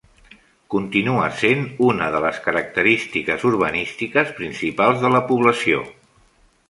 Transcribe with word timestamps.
Continua 0.75 1.25
sent 1.41 1.61
una 1.89 2.07
de 2.15 2.21
les 2.25 2.39
característiques 2.47 3.45
urbanístiques 3.53 4.33
principals 4.41 4.99
de 5.05 5.13
la 5.17 5.23
població. 5.33 5.85